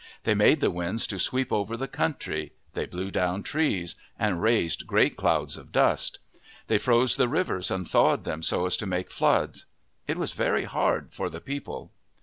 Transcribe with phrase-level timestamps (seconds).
[0.23, 4.87] They made the winds to sweep over the country, they blew down trees and raised
[4.87, 6.17] great clouds of dust,
[6.65, 9.67] they froze the rivers and thawed them so as to make floods.
[10.07, 11.91] It was very hard for the people.